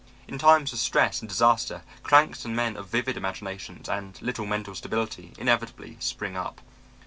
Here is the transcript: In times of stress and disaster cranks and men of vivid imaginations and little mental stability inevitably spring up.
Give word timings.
In 0.27 0.39
times 0.39 0.73
of 0.73 0.79
stress 0.79 1.19
and 1.21 1.29
disaster 1.29 1.83
cranks 2.01 2.43
and 2.43 2.55
men 2.55 2.75
of 2.75 2.87
vivid 2.89 3.17
imaginations 3.17 3.87
and 3.87 4.19
little 4.19 4.47
mental 4.47 4.73
stability 4.73 5.31
inevitably 5.37 5.97
spring 5.99 6.35
up. 6.35 6.59